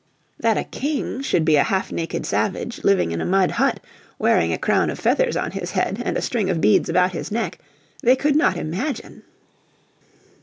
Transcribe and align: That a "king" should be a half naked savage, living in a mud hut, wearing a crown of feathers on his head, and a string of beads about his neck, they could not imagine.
That 0.39 0.57
a 0.57 0.63
"king" 0.63 1.21
should 1.21 1.45
be 1.45 1.57
a 1.57 1.63
half 1.63 1.91
naked 1.91 2.25
savage, 2.25 2.83
living 2.83 3.11
in 3.11 3.21
a 3.21 3.25
mud 3.27 3.51
hut, 3.51 3.79
wearing 4.17 4.51
a 4.51 4.57
crown 4.57 4.89
of 4.89 4.97
feathers 4.97 5.37
on 5.37 5.51
his 5.51 5.73
head, 5.73 6.01
and 6.03 6.17
a 6.17 6.23
string 6.23 6.49
of 6.49 6.59
beads 6.59 6.89
about 6.89 7.11
his 7.11 7.29
neck, 7.31 7.59
they 8.01 8.15
could 8.15 8.35
not 8.35 8.57
imagine. 8.57 9.21